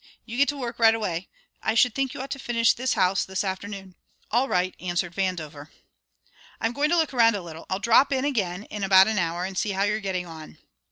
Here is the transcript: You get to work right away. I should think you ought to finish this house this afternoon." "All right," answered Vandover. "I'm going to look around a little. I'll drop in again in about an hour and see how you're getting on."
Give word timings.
You 0.25 0.35
get 0.35 0.47
to 0.49 0.57
work 0.57 0.79
right 0.79 0.95
away. 0.95 1.27
I 1.61 1.75
should 1.75 1.93
think 1.93 2.11
you 2.15 2.21
ought 2.23 2.31
to 2.31 2.39
finish 2.39 2.73
this 2.73 2.95
house 2.95 3.23
this 3.23 3.43
afternoon." 3.43 3.93
"All 4.31 4.47
right," 4.49 4.73
answered 4.79 5.13
Vandover. 5.13 5.69
"I'm 6.59 6.73
going 6.73 6.89
to 6.89 6.97
look 6.97 7.13
around 7.13 7.35
a 7.35 7.41
little. 7.43 7.67
I'll 7.69 7.77
drop 7.77 8.11
in 8.11 8.25
again 8.25 8.63
in 8.63 8.83
about 8.83 9.07
an 9.07 9.19
hour 9.19 9.45
and 9.45 9.55
see 9.55 9.73
how 9.73 9.83
you're 9.83 9.99
getting 9.99 10.25
on." 10.25 10.57